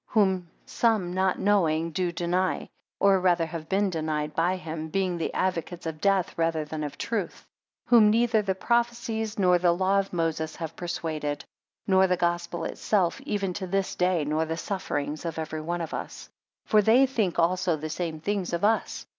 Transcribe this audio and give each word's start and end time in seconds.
8 0.09 0.13
Whom 0.13 0.47
some 0.65 1.13
not 1.13 1.37
knowing, 1.37 1.91
do 1.91 2.11
deny; 2.11 2.67
or 2.99 3.19
rather 3.19 3.45
have 3.45 3.69
been 3.69 3.91
denied 3.91 4.33
by 4.33 4.55
him, 4.55 4.87
being 4.89 5.15
the 5.19 5.31
advocates 5.31 5.85
of 5.85 6.01
death, 6.01 6.35
rather 6.39 6.65
than 6.65 6.83
of 6.83 6.93
the 6.93 6.97
truth. 6.97 7.45
Whom 7.85 8.09
neither 8.09 8.41
the 8.41 8.55
prophecies, 8.55 9.37
nor 9.37 9.59
the 9.59 9.71
law 9.71 9.99
of 9.99 10.11
Moses 10.11 10.55
have 10.55 10.75
persuaded; 10.75 11.45
nor 11.85 12.07
the 12.07 12.17
Gospel 12.17 12.65
itself, 12.65 13.21
even 13.27 13.53
to 13.53 13.67
this 13.67 13.93
day; 13.93 14.25
nor 14.25 14.43
the 14.45 14.57
sufferings 14.57 15.23
of 15.23 15.37
every 15.37 15.61
one 15.61 15.81
of 15.81 15.93
us. 15.93 16.29
9 16.65 16.71
For 16.71 16.81
they 16.81 17.05
think 17.05 17.37
also 17.37 17.75
the 17.77 17.87
same 17.91 18.19
things 18.19 18.53
of 18.53 18.63
us. 18.65 19.05